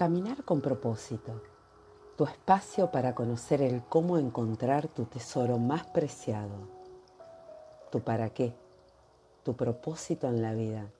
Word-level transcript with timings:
Caminar 0.00 0.44
con 0.44 0.62
propósito, 0.62 1.42
tu 2.16 2.24
espacio 2.24 2.90
para 2.90 3.14
conocer 3.14 3.60
el 3.60 3.82
cómo 3.82 4.16
encontrar 4.16 4.88
tu 4.88 5.04
tesoro 5.04 5.58
más 5.58 5.86
preciado, 5.88 6.70
tu 7.92 8.00
para 8.00 8.30
qué, 8.30 8.54
tu 9.42 9.56
propósito 9.56 10.26
en 10.28 10.40
la 10.40 10.54
vida. 10.54 10.90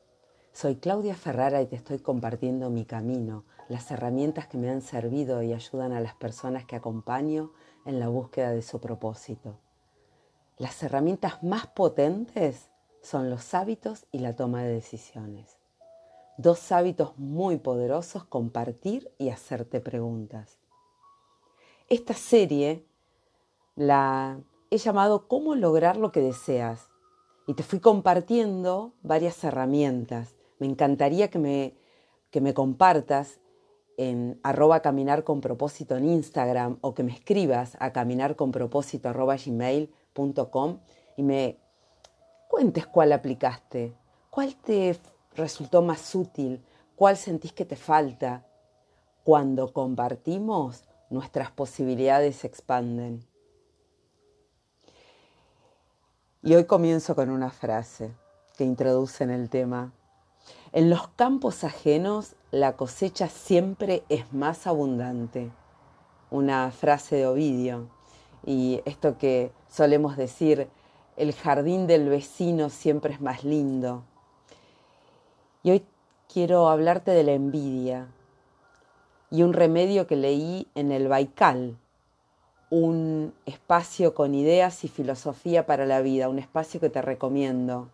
Soy 0.53 0.77
Claudia 0.77 1.15
Ferrara 1.15 1.63
y 1.63 1.67
te 1.67 1.77
estoy 1.77 2.01
compartiendo 2.01 2.69
mi 2.69 2.85
camino, 2.85 3.47
las 3.71 3.91
herramientas 3.91 4.49
que 4.49 4.59
me 4.59 4.69
han 4.69 4.83
servido 4.83 5.43
y 5.43 5.55
ayudan 5.55 5.93
a 5.93 6.01
las 6.01 6.15
personas 6.17 6.67
que 6.67 6.77
acompaño 6.77 7.53
en 7.87 8.01
la 8.01 8.09
búsqueda 8.09 8.51
de 8.51 8.61
su 8.61 8.83
propósito. 8.83 9.57
Las 10.59 10.83
herramientas 10.83 11.43
más 11.43 11.67
potentes 11.69 12.69
son 13.01 13.31
los 13.31 13.55
hábitos 13.55 14.05
y 14.13 14.19
la 14.19 14.37
toma 14.37 14.63
de 14.63 14.75
decisiones. 14.75 15.60
Dos 16.37 16.73
hábitos 16.73 17.19
muy 17.19 17.59
poderosos, 17.59 18.25
compartir 18.25 19.13
y 19.19 19.29
hacerte 19.29 19.81
preguntas. 19.81 20.59
Esta 21.89 22.15
serie 22.15 22.85
la 23.77 24.41
he 24.71 24.79
llamado 24.79 25.27
Cómo 25.27 25.55
lograr 25.55 25.97
lo 25.97 26.13
que 26.13 26.21
deseas 26.21 26.89
y 27.47 27.55
te 27.55 27.63
fui 27.63 27.81
compartiendo 27.81 28.95
varias 29.03 29.43
herramientas. 29.43 30.37
Me 30.59 30.67
encantaría 30.67 31.31
que 31.31 31.39
me, 31.39 31.75
que 32.31 32.41
me 32.41 32.55
compartas 32.55 33.41
en 33.97 34.39
arroba 34.43 34.81
caminar 34.81 35.25
con 35.25 35.41
propósito 35.41 35.97
en 35.97 36.09
Instagram 36.09 36.79
o 36.81 36.95
que 36.95 37.03
me 37.03 37.13
escribas 37.13 37.77
a 37.81 37.93
caminarconpropósito 37.93 39.09
arroba 39.09 39.37
gmail.com 39.37 40.79
y 41.17 41.23
me 41.23 41.59
cuentes 42.49 42.87
cuál 42.87 43.13
aplicaste, 43.13 43.95
cuál 44.31 44.55
te 44.57 44.91
resultó 45.35 45.83
más 45.83 46.15
útil? 46.15 46.65
¿Cuál 46.97 47.17
sentís 47.17 47.53
que 47.53 47.65
te 47.65 47.77
falta? 47.77 48.47
Cuando 49.25 49.73
compartimos, 49.73 50.85
nuestras 51.09 51.51
posibilidades 51.51 52.37
se 52.37 52.47
expanden. 52.47 53.27
Y 56.43 56.55
hoy 56.55 56.65
comienzo 56.65 57.15
con 57.15 57.31
una 57.31 57.51
frase 57.51 58.13
que 58.57 58.65
introduce 58.65 59.25
en 59.25 59.31
el 59.31 59.51
tema. 59.51 59.93
En 60.73 60.89
los 60.89 61.09
campos 61.09 61.65
ajenos 61.65 62.35
la 62.51 62.77
cosecha 62.77 63.29
siempre 63.29 64.05
es 64.09 64.33
más 64.33 64.67
abundante. 64.67 65.51
Una 66.31 66.71
frase 66.71 67.17
de 67.17 67.27
Ovidio. 67.27 67.89
Y 68.47 68.81
esto 68.85 69.19
que 69.19 69.53
solemos 69.69 70.17
decir, 70.17 70.69
el 71.17 71.35
jardín 71.35 71.87
del 71.87 72.09
vecino 72.09 72.71
siempre 72.71 73.13
es 73.13 73.21
más 73.21 73.45
lindo. 73.45 74.05
Y 75.63 75.71
hoy 75.71 75.85
quiero 76.33 76.69
hablarte 76.69 77.11
de 77.11 77.23
la 77.23 77.33
envidia 77.33 78.09
y 79.31 79.43
un 79.43 79.53
remedio 79.53 80.07
que 80.07 80.17
leí 80.17 80.67
en 80.75 80.91
el 80.91 81.07
Baikal, 81.07 81.77
un 82.71 83.35
espacio 83.47 84.15
con 84.15 84.35
ideas 84.35 84.85
y 84.85 84.89
filosofía 84.89 85.67
para 85.67 85.85
la 85.87 86.01
vida, 86.01 86.29
un 86.29 86.39
espacio 86.39 86.81
que 86.81 86.89
te 86.89 87.03
recomiendo. 87.03 87.89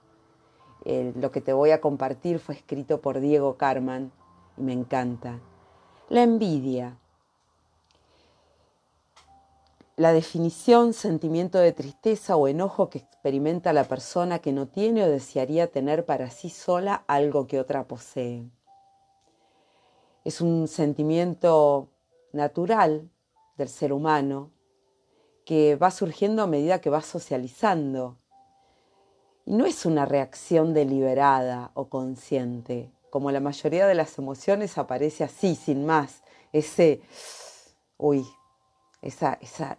lo 0.84 1.32
que 1.32 1.40
te 1.40 1.52
voy 1.52 1.72
a 1.72 1.80
compartir 1.80 2.38
fue 2.38 2.54
escrito 2.54 3.00
por 3.00 3.18
Diego 3.18 3.56
Carman 3.56 4.12
y 4.56 4.62
me 4.62 4.72
encanta. 4.72 5.40
La 6.08 6.22
envidia 6.22 6.96
la 9.96 10.12
definición, 10.12 10.92
sentimiento 10.92 11.58
de 11.58 11.72
tristeza 11.72 12.36
o 12.36 12.48
enojo 12.48 12.90
que 12.90 12.98
experimenta 12.98 13.72
la 13.72 13.84
persona 13.84 14.40
que 14.40 14.52
no 14.52 14.68
tiene 14.68 15.02
o 15.04 15.08
desearía 15.08 15.70
tener 15.70 16.04
para 16.04 16.30
sí 16.30 16.50
sola 16.50 17.04
algo 17.06 17.46
que 17.46 17.58
otra 17.58 17.88
posee. 17.88 18.50
Es 20.24 20.42
un 20.42 20.68
sentimiento 20.68 21.88
natural 22.32 23.08
del 23.56 23.68
ser 23.70 23.94
humano 23.94 24.50
que 25.46 25.76
va 25.76 25.90
surgiendo 25.90 26.42
a 26.42 26.46
medida 26.46 26.80
que 26.80 26.90
va 26.90 27.00
socializando. 27.00 28.18
Y 29.46 29.54
no 29.54 29.64
es 29.64 29.86
una 29.86 30.04
reacción 30.04 30.74
deliberada 30.74 31.70
o 31.72 31.88
consciente, 31.88 32.92
como 33.08 33.30
la 33.30 33.40
mayoría 33.40 33.86
de 33.86 33.94
las 33.94 34.18
emociones 34.18 34.76
aparece 34.76 35.24
así, 35.24 35.54
sin 35.54 35.86
más, 35.86 36.22
ese, 36.52 37.00
uy, 37.96 38.26
esa, 39.02 39.34
esa, 39.40 39.78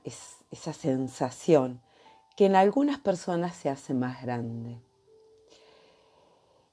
esa 0.51 0.73
sensación 0.73 1.81
que 2.35 2.45
en 2.45 2.55
algunas 2.55 3.00
personas 3.00 3.55
se 3.55 3.69
hace 3.69 3.94
más 3.94 4.22
grande. 4.22 4.79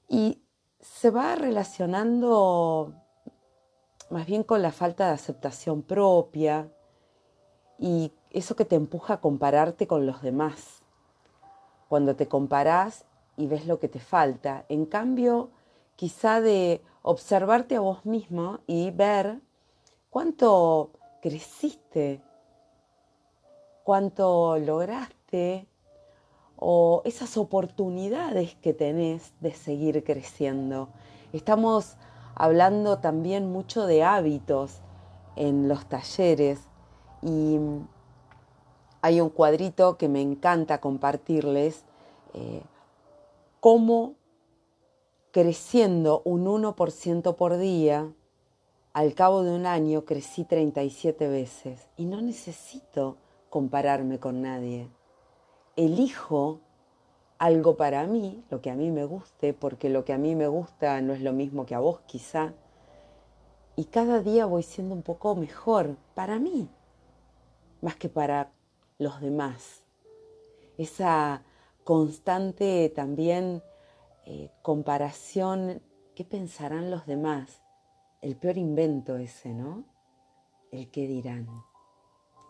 Y 0.07 0.41
se 0.79 1.09
va 1.09 1.35
relacionando 1.35 2.93
más 4.09 4.27
bien 4.27 4.43
con 4.43 4.61
la 4.61 4.71
falta 4.71 5.07
de 5.07 5.13
aceptación 5.13 5.81
propia 5.81 6.71
y 7.79 8.11
eso 8.29 8.55
que 8.55 8.65
te 8.65 8.75
empuja 8.75 9.15
a 9.15 9.21
compararte 9.21 9.87
con 9.87 10.05
los 10.05 10.21
demás. 10.21 10.83
Cuando 11.89 12.15
te 12.15 12.27
comparás 12.27 13.05
y 13.35 13.47
ves 13.47 13.65
lo 13.65 13.79
que 13.79 13.89
te 13.89 13.99
falta, 13.99 14.65
en 14.69 14.85
cambio, 14.85 15.49
quizá 15.95 16.41
de 16.41 16.81
observarte 17.01 17.75
a 17.75 17.79
vos 17.79 18.05
mismo 18.05 18.59
y 18.67 18.91
ver 18.91 19.39
cuánto 20.09 20.91
creciste 21.21 22.21
cuánto 23.85 24.57
lograste 24.57 25.67
o 26.57 27.03
esas 27.05 27.37
oportunidades 27.37 28.55
que 28.55 28.73
tenés 28.73 29.31
de 29.41 29.53
seguir 29.53 30.03
creciendo. 30.03 30.89
Estamos 31.33 31.95
hablando 32.33 32.97
también 32.97 33.51
mucho 33.51 33.85
de 33.85 34.03
hábitos 34.03 34.81
en 35.35 35.67
los 35.67 35.85
talleres 35.85 36.61
y 37.21 37.59
hay 39.03 39.21
un 39.21 39.29
cuadrito 39.29 39.99
que 39.99 40.09
me 40.09 40.21
encanta 40.21 40.81
compartirles, 40.81 41.85
eh, 42.33 42.63
cómo 43.59 44.15
creciendo 45.29 46.23
un 46.25 46.47
1% 46.47 47.35
por 47.35 47.57
día, 47.57 48.11
al 48.93 49.13
cabo 49.13 49.43
de 49.43 49.51
un 49.51 49.67
año 49.67 50.05
crecí 50.05 50.43
37 50.43 51.27
veces 51.27 51.87
y 51.97 52.05
no 52.05 52.19
necesito 52.21 53.17
compararme 53.55 54.19
con 54.19 54.41
nadie. 54.41 54.89
Elijo 55.77 56.59
algo 57.37 57.77
para 57.77 58.05
mí, 58.05 58.43
lo 58.49 58.59
que 58.61 58.69
a 58.69 58.75
mí 58.75 58.91
me 58.91 59.05
guste, 59.05 59.53
porque 59.53 59.87
lo 59.87 60.03
que 60.03 60.11
a 60.11 60.17
mí 60.17 60.35
me 60.35 60.49
gusta 60.49 60.99
no 60.99 61.13
es 61.13 61.21
lo 61.21 61.31
mismo 61.31 61.65
que 61.65 61.73
a 61.73 61.79
vos 61.79 62.01
quizá. 62.05 62.51
Y 63.77 63.85
cada 63.85 64.19
día 64.19 64.45
voy 64.45 64.61
siendo 64.61 64.93
un 64.93 65.03
poco 65.03 65.37
mejor 65.37 65.95
para 66.15 66.37
mí, 66.37 66.67
más 67.79 67.95
que 67.95 68.09
para 68.09 68.51
los 68.97 69.21
demás. 69.21 69.85
Esa 70.77 71.41
constante 71.85 72.91
también 72.93 73.63
eh, 74.25 74.51
comparación, 74.63 75.81
¿qué 76.13 76.25
pensarán 76.25 76.91
los 76.91 77.05
demás? 77.05 77.61
El 78.19 78.35
peor 78.35 78.57
invento 78.57 79.15
ese, 79.15 79.53
¿no? 79.53 79.85
El 80.73 80.91
qué 80.91 81.07
dirán. 81.07 81.47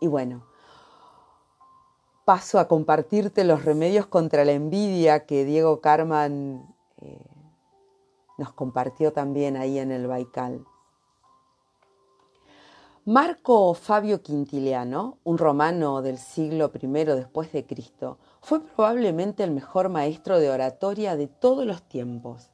Y 0.02 0.08
bueno, 0.08 0.55
paso 2.26 2.60
a 2.60 2.68
compartirte 2.68 3.44
los 3.44 3.64
remedios 3.64 4.08
contra 4.08 4.44
la 4.44 4.52
envidia 4.52 5.26
que 5.26 5.46
Diego 5.46 5.80
Carman 5.80 6.76
eh, 6.98 7.20
nos 8.38 8.52
compartió 8.52 9.14
también 9.14 9.56
ahí 9.56 9.78
en 9.78 9.92
el 9.92 10.08
Baikal. 10.08 10.66
Marco 13.08 13.76
Fabio 13.76 14.24
Quintiliano, 14.24 15.20
un 15.24 15.38
romano 15.38 16.02
del 16.02 16.18
siglo 16.18 16.72
I 16.74 16.88
después 16.88 17.52
de 17.52 17.64
Cristo, 17.64 18.18
fue 18.42 18.62
probablemente 18.62 19.44
el 19.44 19.52
mejor 19.52 19.90
maestro 19.90 20.40
de 20.40 20.50
oratoria 20.50 21.16
de 21.16 21.28
todos 21.28 21.68
los 21.68 21.84
tiempos. 21.84 22.50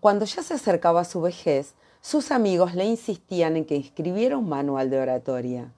Cuando 0.00 0.24
ya 0.24 0.42
se 0.42 0.54
acercaba 0.54 1.02
a 1.02 1.04
su 1.04 1.20
vejez, 1.20 1.76
sus 2.00 2.32
amigos 2.32 2.74
le 2.74 2.86
insistían 2.86 3.56
en 3.56 3.64
que 3.64 3.76
escribiera 3.76 4.36
un 4.36 4.48
manual 4.48 4.90
de 4.90 4.98
oratoria. 4.98 5.72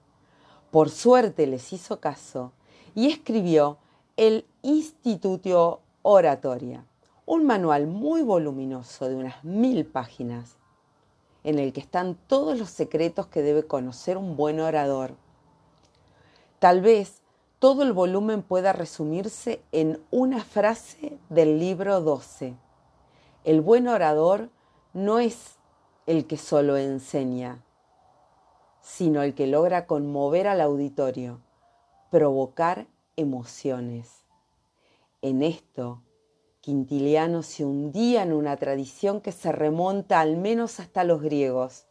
Por 0.71 0.89
suerte 0.89 1.45
les 1.45 1.71
hizo 1.71 1.99
caso 1.99 2.51
y 2.97 3.11
escribió 3.11 3.77
el 4.15 4.43
Institutio 4.63 5.81
Oratoria, 6.01 6.83
un 7.27 7.45
manual 7.45 7.85
muy 7.85 8.23
voluminoso 8.23 9.07
de 9.07 9.13
unas 9.13 9.43
mil 9.43 9.85
páginas, 9.85 10.57
en 11.43 11.59
el 11.59 11.73
que 11.73 11.79
están 11.79 12.17
todos 12.25 12.57
los 12.57 12.71
secretos 12.71 13.27
que 13.27 13.43
debe 13.43 13.67
conocer 13.67 14.17
un 14.17 14.35
buen 14.35 14.59
orador. 14.59 15.13
Tal 16.57 16.81
vez 16.81 17.21
todo 17.59 17.83
el 17.83 17.93
volumen 17.93 18.41
pueda 18.41 18.73
resumirse 18.73 19.61
en 19.71 20.01
una 20.09 20.43
frase 20.43 21.19
del 21.29 21.59
libro 21.59 22.01
12. 22.01 22.55
El 23.43 23.61
buen 23.61 23.87
orador 23.87 24.49
no 24.93 25.19
es 25.19 25.59
el 26.07 26.25
que 26.25 26.37
solo 26.37 26.77
enseña, 26.77 27.63
sino 28.81 29.21
el 29.21 29.35
que 29.35 29.45
logra 29.45 29.85
conmover 29.85 30.47
al 30.47 30.61
auditorio, 30.61 31.41
provocar 32.09 32.87
emociones. 33.15 34.25
En 35.21 35.43
esto, 35.43 36.01
Quintiliano 36.61 37.43
se 37.43 37.65
hundía 37.65 38.23
en 38.23 38.33
una 38.33 38.57
tradición 38.57 39.21
que 39.21 39.31
se 39.31 39.51
remonta 39.51 40.19
al 40.19 40.37
menos 40.37 40.79
hasta 40.79 41.03
los 41.03 41.21
griegos. 41.21 41.85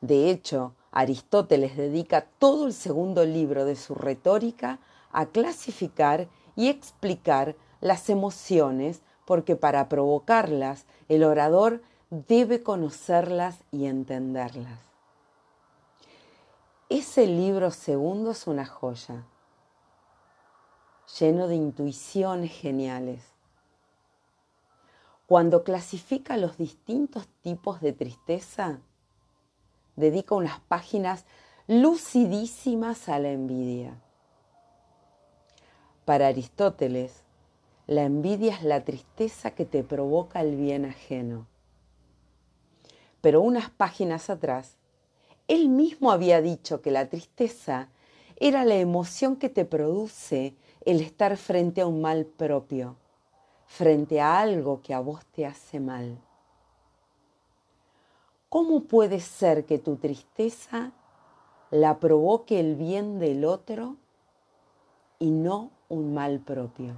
De 0.00 0.30
hecho, 0.30 0.74
Aristóteles 0.90 1.76
dedica 1.76 2.26
todo 2.38 2.66
el 2.66 2.72
segundo 2.72 3.24
libro 3.24 3.64
de 3.64 3.76
su 3.76 3.94
retórica 3.94 4.80
a 5.12 5.26
clasificar 5.26 6.28
y 6.56 6.68
explicar 6.68 7.56
las 7.80 8.10
emociones 8.10 9.02
porque 9.24 9.56
para 9.56 9.88
provocarlas 9.88 10.86
el 11.08 11.24
orador 11.24 11.82
debe 12.10 12.62
conocerlas 12.62 13.58
y 13.70 13.86
entenderlas. 13.86 14.89
Ese 16.90 17.24
libro 17.28 17.70
segundo 17.70 18.32
es 18.32 18.48
una 18.48 18.66
joya, 18.66 19.24
lleno 21.20 21.46
de 21.46 21.54
intuiciones 21.54 22.50
geniales. 22.50 23.22
Cuando 25.28 25.62
clasifica 25.62 26.36
los 26.36 26.58
distintos 26.58 27.28
tipos 27.42 27.80
de 27.80 27.92
tristeza, 27.92 28.80
dedica 29.94 30.34
unas 30.34 30.58
páginas 30.62 31.26
lucidísimas 31.68 33.08
a 33.08 33.20
la 33.20 33.30
envidia. 33.30 34.02
Para 36.04 36.26
Aristóteles, 36.26 37.22
la 37.86 38.02
envidia 38.02 38.56
es 38.56 38.64
la 38.64 38.84
tristeza 38.84 39.52
que 39.52 39.64
te 39.64 39.84
provoca 39.84 40.40
el 40.40 40.56
bien 40.56 40.86
ajeno. 40.86 41.46
Pero 43.20 43.42
unas 43.42 43.70
páginas 43.70 44.28
atrás, 44.28 44.79
él 45.50 45.68
mismo 45.68 46.12
había 46.12 46.40
dicho 46.40 46.80
que 46.80 46.92
la 46.92 47.08
tristeza 47.08 47.88
era 48.36 48.64
la 48.64 48.76
emoción 48.76 49.34
que 49.34 49.48
te 49.48 49.64
produce 49.64 50.54
el 50.84 51.00
estar 51.00 51.36
frente 51.36 51.80
a 51.80 51.88
un 51.88 52.00
mal 52.00 52.24
propio, 52.24 52.94
frente 53.66 54.20
a 54.20 54.38
algo 54.38 54.80
que 54.80 54.94
a 54.94 55.00
vos 55.00 55.26
te 55.26 55.44
hace 55.44 55.80
mal. 55.80 56.20
¿Cómo 58.48 58.84
puede 58.84 59.18
ser 59.18 59.66
que 59.66 59.80
tu 59.80 59.96
tristeza 59.96 60.92
la 61.72 61.98
provoque 61.98 62.60
el 62.60 62.76
bien 62.76 63.18
del 63.18 63.44
otro 63.44 63.96
y 65.18 65.32
no 65.32 65.72
un 65.88 66.14
mal 66.14 66.38
propio? 66.38 66.94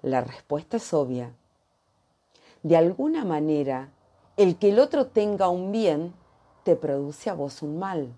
La 0.00 0.22
respuesta 0.22 0.78
es 0.78 0.94
obvia. 0.94 1.34
De 2.62 2.78
alguna 2.78 3.26
manera, 3.26 3.90
el 4.38 4.56
que 4.56 4.70
el 4.70 4.78
otro 4.78 5.08
tenga 5.08 5.50
un 5.50 5.70
bien 5.70 6.21
te 6.64 6.76
produce 6.76 7.30
a 7.30 7.34
vos 7.34 7.62
un 7.62 7.78
mal. 7.78 8.12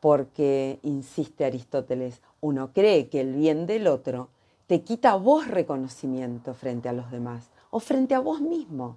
Porque, 0.00 0.80
insiste 0.82 1.44
Aristóteles, 1.44 2.20
uno 2.40 2.72
cree 2.72 3.08
que 3.08 3.20
el 3.20 3.34
bien 3.34 3.66
del 3.66 3.86
otro 3.86 4.28
te 4.66 4.82
quita 4.82 5.12
a 5.12 5.16
vos 5.16 5.48
reconocimiento 5.48 6.54
frente 6.54 6.88
a 6.88 6.92
los 6.92 7.10
demás 7.10 7.50
o 7.70 7.78
frente 7.80 8.14
a 8.14 8.20
vos 8.20 8.40
mismo 8.40 8.96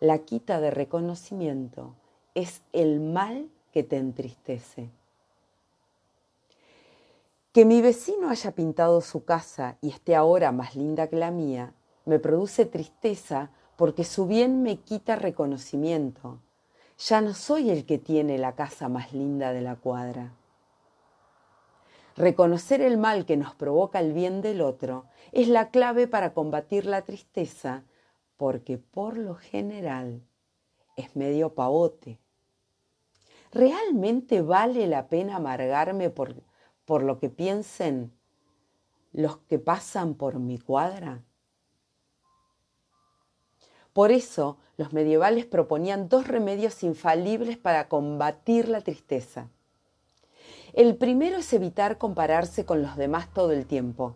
la 0.00 0.20
quita 0.20 0.60
de 0.60 0.70
reconocimiento 0.70 1.94
es 2.34 2.62
el 2.72 3.00
mal 3.00 3.50
que 3.70 3.82
te 3.82 3.98
entristece. 3.98 4.88
Que 7.52 7.66
mi 7.66 7.82
vecino 7.82 8.30
haya 8.30 8.52
pintado 8.52 9.02
su 9.02 9.24
casa 9.24 9.76
y 9.82 9.90
esté 9.90 10.16
ahora 10.16 10.52
más 10.52 10.74
linda 10.74 11.08
que 11.08 11.16
la 11.16 11.30
mía, 11.30 11.74
me 12.06 12.18
produce 12.18 12.64
tristeza 12.64 13.50
porque 13.80 14.04
su 14.04 14.26
bien 14.26 14.62
me 14.62 14.76
quita 14.76 15.16
reconocimiento. 15.16 16.38
Ya 16.98 17.22
no 17.22 17.32
soy 17.32 17.70
el 17.70 17.86
que 17.86 17.96
tiene 17.96 18.36
la 18.36 18.54
casa 18.54 18.90
más 18.90 19.14
linda 19.14 19.54
de 19.54 19.62
la 19.62 19.74
cuadra. 19.74 20.34
Reconocer 22.14 22.82
el 22.82 22.98
mal 22.98 23.24
que 23.24 23.38
nos 23.38 23.54
provoca 23.54 23.98
el 24.00 24.12
bien 24.12 24.42
del 24.42 24.60
otro 24.60 25.06
es 25.32 25.48
la 25.48 25.70
clave 25.70 26.06
para 26.06 26.34
combatir 26.34 26.84
la 26.84 27.00
tristeza 27.06 27.82
porque 28.36 28.76
por 28.76 29.16
lo 29.16 29.34
general 29.36 30.20
es 30.96 31.16
medio 31.16 31.54
pavote. 31.54 32.18
¿Realmente 33.50 34.42
vale 34.42 34.88
la 34.88 35.08
pena 35.08 35.36
amargarme 35.36 36.10
por, 36.10 36.34
por 36.84 37.02
lo 37.02 37.18
que 37.18 37.30
piensen 37.30 38.12
los 39.14 39.38
que 39.38 39.58
pasan 39.58 40.16
por 40.16 40.38
mi 40.38 40.58
cuadra? 40.58 41.22
Por 43.92 44.12
eso 44.12 44.58
los 44.76 44.92
medievales 44.92 45.46
proponían 45.46 46.08
dos 46.08 46.26
remedios 46.28 46.82
infalibles 46.82 47.58
para 47.58 47.88
combatir 47.88 48.68
la 48.68 48.80
tristeza. 48.80 49.48
El 50.72 50.96
primero 50.96 51.38
es 51.38 51.52
evitar 51.52 51.98
compararse 51.98 52.64
con 52.64 52.80
los 52.82 52.96
demás 52.96 53.32
todo 53.34 53.52
el 53.52 53.66
tiempo. 53.66 54.14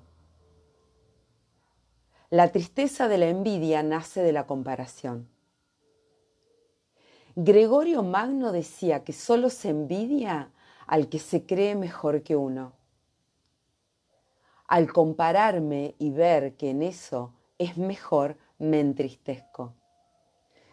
La 2.31 2.53
tristeza 2.53 3.09
de 3.09 3.19
la 3.19 3.27
envidia 3.27 3.83
nace 3.83 4.23
de 4.23 4.33
la 4.33 4.47
comparación. 4.47 5.29
Gregorio 7.37 8.05
Magno 8.05 8.53
decía 8.53 9.03
que 9.03 9.13
solo 9.13 9.51
se 9.51 9.71
envidia 9.71 10.51
al 10.87 11.09
que 11.09 11.19
se 11.19 11.45
cree 11.45 11.75
mejor 11.75 12.23
que 12.23 12.37
uno. 12.37 12.73
Al 14.69 14.93
compararme 14.93 15.97
y 15.99 16.11
ver 16.11 16.55
que 16.55 16.71
en 16.71 16.83
eso 16.83 17.33
es 17.59 17.77
mejor, 17.77 18.37
me 18.59 18.81
entristezco. 18.81 19.75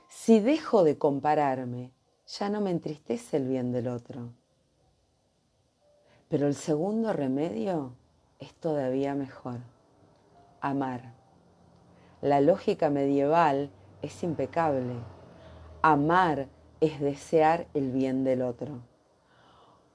Si 0.07 0.39
dejo 0.39 0.83
de 0.83 0.97
compararme, 0.97 1.91
ya 2.27 2.49
no 2.49 2.61
me 2.61 2.71
entristece 2.71 3.37
el 3.37 3.47
bien 3.47 3.71
del 3.71 3.87
otro. 3.87 4.29
Pero 6.29 6.47
el 6.47 6.55
segundo 6.55 7.11
remedio 7.11 7.93
es 8.39 8.53
todavía 8.55 9.15
mejor, 9.15 9.59
amar. 10.61 11.13
La 12.21 12.39
lógica 12.39 12.89
medieval 12.89 13.71
es 14.01 14.23
impecable. 14.23 14.95
Amar 15.81 16.47
es 16.79 16.99
desear 16.99 17.67
el 17.73 17.91
bien 17.91 18.23
del 18.23 18.41
otro. 18.41 18.79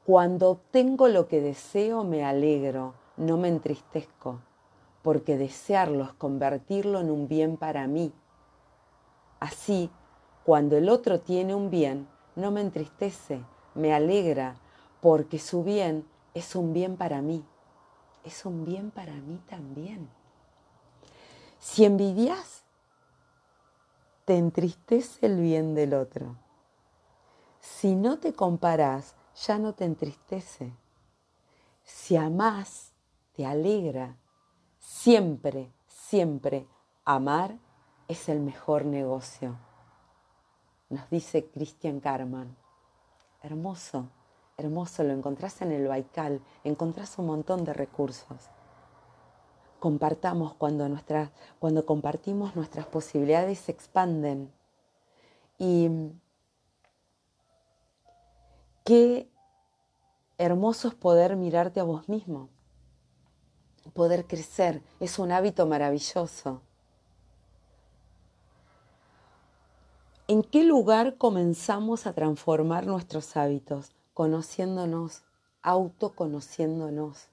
Cuando 0.05 0.51
obtengo 0.51 1.09
lo 1.09 1.27
que 1.29 1.41
deseo 1.41 2.05
me 2.05 2.25
alegro, 2.25 2.95
no 3.17 3.37
me 3.37 3.49
entristezco, 3.49 4.41
porque 5.07 5.39
desearlo 5.39 6.03
es 6.03 6.13
convertirlo 6.15 6.99
en 6.99 7.13
un 7.13 7.29
bien 7.29 7.59
para 7.59 7.87
mí. 7.87 8.13
Así, 9.39 9.89
cuando 10.43 10.77
el 10.77 10.89
otro 10.89 11.21
tiene 11.21 11.55
un 11.55 11.71
bien, 11.71 12.09
no 12.35 12.51
me 12.51 12.61
entristece, 12.61 13.41
me 13.77 13.95
alegra, 13.95 14.57
porque 15.01 15.39
su 15.39 15.63
bien 15.63 16.05
es 16.35 16.57
un 16.57 16.73
bien 16.73 16.97
para 16.97 17.23
mí, 17.23 17.45
es 18.25 18.45
un 18.45 18.65
bien 18.65 18.91
para 18.91 19.13
mí 19.13 19.41
también. 19.49 20.11
Si 21.61 21.85
envidias, 21.85 22.65
te 24.25 24.37
entristece 24.37 25.25
el 25.25 25.41
bien 25.41 25.77
del 25.77 25.95
otro. 25.95 26.35
Si 27.61 27.95
no 27.95 28.19
te 28.19 28.33
comparas, 28.33 29.15
ya 29.47 29.57
no 29.57 29.73
te 29.73 29.85
entristece. 29.85 30.73
Si 31.85 32.17
amás, 32.17 32.93
te 33.37 33.47
alegra. 33.47 34.17
Siempre, 34.87 35.73
siempre, 35.87 36.67
amar 37.05 37.59
es 38.09 38.29
el 38.29 38.41
mejor 38.41 38.85
negocio. 38.85 39.57
Nos 40.91 41.11
dice 41.11 41.47
Christian 41.51 42.01
Karman. 42.01 42.57
Hermoso, 43.43 44.09
hermoso, 44.57 45.03
lo 45.03 45.13
encontrás 45.13 45.61
en 45.63 45.73
el 45.73 45.89
Baikal, 45.89 46.41
encontrás 46.65 47.19
un 47.19 47.27
montón 47.27 47.65
de 47.65 47.73
recursos 47.73 48.51
compartamos 49.87 50.55
cuando, 50.55 50.89
cuando 51.61 51.87
compartimos 51.87 52.57
nuestras 52.57 52.87
posibilidades 52.87 53.61
se 53.61 53.71
expanden. 53.71 54.53
Y 55.59 55.89
qué 58.85 59.31
hermoso 60.39 60.89
es 60.89 60.95
poder 60.95 61.37
mirarte 61.37 61.79
a 61.79 61.85
vos 61.85 62.09
mismo, 62.09 62.49
poder 63.95 64.27
crecer, 64.27 64.83
es 65.01 65.19
un 65.19 65.33
hábito 65.33 65.67
maravilloso. 65.67 66.63
¿En 70.29 70.43
qué 70.43 70.65
lugar 70.65 71.19
comenzamos 71.19 72.07
a 72.07 72.13
transformar 72.13 72.87
nuestros 72.87 73.37
hábitos? 73.37 73.93
Conociéndonos, 74.13 75.23
autoconociéndonos. 75.63 77.29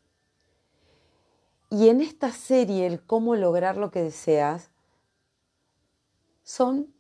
Y 1.72 1.90
en 1.90 2.02
esta 2.02 2.32
serie, 2.32 2.86
el 2.86 3.04
cómo 3.04 3.36
lograr 3.36 3.78
lo 3.78 3.90
que 3.90 4.04
deseas, 4.04 4.70
son 6.44 6.94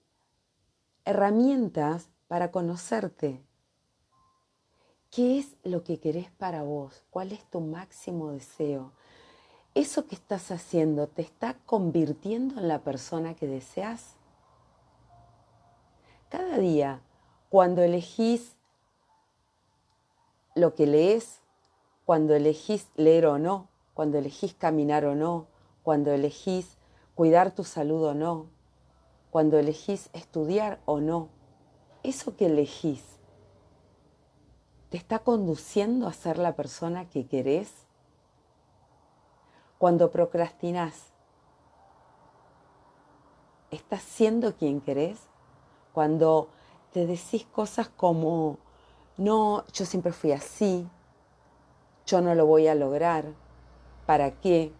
herramientas 1.05 2.09
para 2.27 2.49
conocerte. 2.49 3.43
¿Qué 5.11 5.37
es 5.37 5.55
lo 5.63 5.83
que 5.83 5.99
querés 5.99 6.31
para 6.31 6.63
vos? 6.63 7.03
¿Cuál 7.11 7.33
es 7.33 7.47
tu 7.51 7.61
máximo 7.61 8.31
deseo? 8.31 8.93
¿Eso 9.75 10.05
que 10.05 10.15
estás 10.15 10.51
haciendo 10.51 11.07
te 11.07 11.23
está 11.23 11.55
convirtiendo 11.65 12.59
en 12.59 12.67
la 12.67 12.79
persona 12.79 13.33
que 13.33 13.47
deseas? 13.47 14.15
Cada 16.29 16.57
día, 16.57 17.01
cuando 17.49 17.81
elegís 17.81 18.55
lo 20.55 20.75
que 20.75 20.85
lees, 20.85 21.39
cuando 22.05 22.35
elegís 22.35 22.87
leer 22.95 23.25
o 23.25 23.39
no, 23.39 23.69
cuando 23.93 24.17
elegís 24.17 24.53
caminar 24.53 25.05
o 25.05 25.15
no, 25.15 25.47
cuando 25.81 26.11
elegís 26.11 26.77
cuidar 27.15 27.51
tu 27.55 27.63
salud 27.63 28.03
o 28.03 28.13
no, 28.13 28.47
cuando 29.31 29.57
elegís 29.57 30.09
estudiar 30.13 30.79
o 30.85 30.99
no, 30.99 31.29
eso 32.03 32.35
que 32.35 32.45
elegís 32.45 33.03
te 34.89 34.97
está 34.97 35.19
conduciendo 35.19 36.07
a 36.07 36.13
ser 36.13 36.37
la 36.37 36.55
persona 36.55 37.09
que 37.09 37.25
querés. 37.25 37.82
Cuando 39.83 40.11
procrastinás, 40.11 41.11
¿estás 43.69 44.01
siendo 44.01 44.55
quien 44.55 44.79
querés? 44.79 45.19
Cuando 45.91 46.47
te 46.93 47.05
decís 47.05 47.45
cosas 47.51 47.89
como, 47.89 48.59
no, 49.17 49.65
yo 49.73 49.83
siempre 49.83 50.13
fui 50.13 50.31
así, 50.31 50.87
yo 52.05 52.21
no 52.21 52.33
lo 52.33 52.45
voy 52.45 52.69
a 52.69 52.75
lograr, 52.75 53.25
¿para 54.05 54.31
qué? 54.31 54.71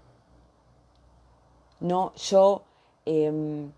No, 1.82 2.14
yo 2.16 2.62
em, 3.04 3.74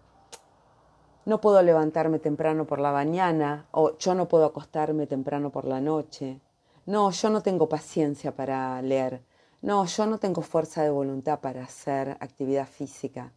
no 1.25 1.41
puedo 1.41 1.59
levantarme 1.63 2.19
temprano 2.19 2.65
por 2.65 2.77
la 2.77 2.91
mañana 2.91 3.65
o 3.71 3.97
yo 3.97 4.13
no 4.13 4.27
puedo 4.27 4.45
acostarme 4.45 5.07
temprano 5.07 5.49
por 5.49 5.65
la 5.65 5.81
noche. 5.81 6.39
No, 6.85 7.09
yo 7.09 7.31
no 7.31 7.41
tengo 7.41 7.67
paciencia 7.67 8.31
para 8.35 8.79
leer. 8.83 9.23
No, 9.65 9.83
yo 9.87 10.05
no 10.05 10.19
tengo 10.19 10.43
fuerza 10.43 10.83
de 10.83 10.91
voluntad 10.91 11.39
para 11.39 11.63
hacer 11.63 12.17
actividad 12.19 12.67
física. 12.67 13.31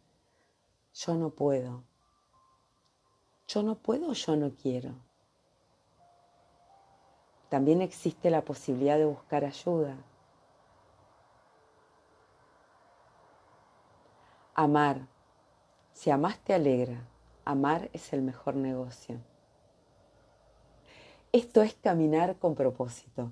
Yo 0.93 1.15
no 1.15 1.31
puedo. 1.31 1.81
Yo 3.47 3.63
no 3.63 3.73
puedo, 3.73 4.13
yo 4.13 4.35
no 4.35 4.51
quiero. 4.51 4.93
También 7.49 7.81
existe 7.81 8.29
la 8.29 8.43
posibilidad 8.43 8.99
de 8.99 9.05
buscar 9.05 9.43
ayuda. 9.43 9.97
Amar. 14.53 15.07
Si 15.93 16.11
amas 16.11 16.37
te 16.41 16.53
alegra. 16.53 17.07
Amar 17.43 17.89
es 17.91 18.13
el 18.13 18.21
mejor 18.21 18.53
negocio. 18.53 19.19
Esto 21.31 21.63
es 21.63 21.73
caminar 21.73 22.37
con 22.37 22.53
propósito. 22.53 23.31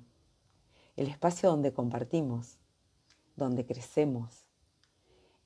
El 0.96 1.06
espacio 1.06 1.48
donde 1.48 1.72
compartimos, 1.72 2.57
donde 3.38 3.64
crecemos. 3.64 4.44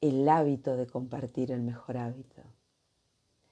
El 0.00 0.28
hábito 0.28 0.76
de 0.76 0.86
compartir 0.86 1.52
el 1.52 1.62
mejor 1.62 1.96
hábito. 1.96 2.42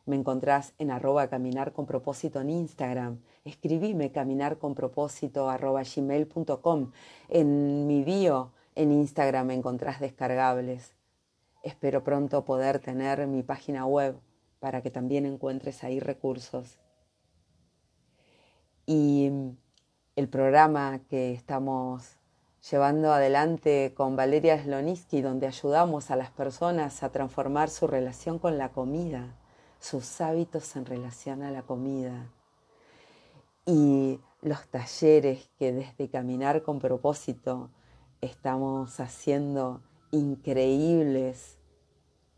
Me 0.06 0.16
encontrás 0.16 0.75
en 0.78 0.90
arroba 0.90 1.28
caminar 1.28 1.73
con 1.73 1.87
propósito 1.87 2.40
en 2.40 2.50
Instagram. 2.50 3.20
Escribime 3.44 4.11
caminar 4.11 4.59
con 4.59 4.75
propósito 4.75 5.49
arroba 5.49 5.82
gmail.com. 5.85 6.90
En 7.28 7.87
mi 7.87 8.02
bio 8.02 8.50
en 8.75 8.90
Instagram 8.90 9.47
me 9.47 9.54
encontrás 9.54 10.00
descargables. 10.00 10.94
Espero 11.62 12.02
pronto 12.02 12.44
poder 12.44 12.80
tener 12.80 13.26
mi 13.26 13.42
página 13.42 13.87
web 13.87 14.18
para 14.59 14.82
que 14.82 14.90
también 14.90 15.26
encuentres 15.26 15.85
ahí 15.85 16.00
recursos. 16.00 16.78
Y 18.87 19.30
el 20.16 20.28
programa 20.28 21.00
que 21.09 21.32
estamos 21.32 22.19
llevando 22.69 23.12
adelante 23.12 23.95
con 23.97 24.17
Valeria 24.17 24.62
Sloniski, 24.62 25.23
donde 25.23 25.47
ayudamos 25.47 26.11
a 26.11 26.17
las 26.17 26.31
personas 26.31 27.02
a 27.02 27.11
transformar 27.11 27.71
su 27.71 27.87
relación 27.87 28.38
con 28.38 28.59
la 28.59 28.71
comida 28.71 29.37
sus 29.81 30.21
hábitos 30.21 30.76
en 30.76 30.85
relación 30.85 31.43
a 31.43 31.50
la 31.50 31.62
comida. 31.62 32.31
Y 33.67 34.21
los 34.43 34.69
talleres 34.69 35.50
que 35.59 35.73
desde 35.73 36.09
Caminar 36.09 36.62
con 36.62 36.79
propósito 36.79 37.71
estamos 38.21 39.00
haciendo 39.00 39.83
increíbles 40.12 41.59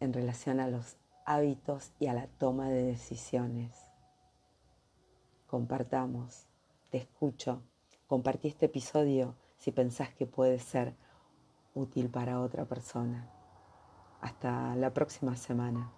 en 0.01 0.13
relación 0.13 0.61
a 0.61 0.69
los 0.69 0.97
hábitos 1.27 1.93
y 1.99 2.07
a 2.07 2.15
la 2.15 2.27
toma 2.27 2.69
de 2.69 2.85
decisiones. 2.85 3.73
Compartamos, 5.47 6.47
te 6.91 6.99
escucho, 6.99 7.63
compartí 8.07 8.49
este 8.49 8.67
episodio 8.67 9.35
si 9.63 9.71
pensás 9.71 10.13
que 10.13 10.27
puede 10.27 10.59
ser 10.59 10.93
útil 11.73 12.11
para 12.11 12.41
otra 12.41 12.65
persona. 12.65 13.31
Hasta 14.21 14.75
la 14.75 14.93
próxima 14.93 15.37
semana. 15.37 15.93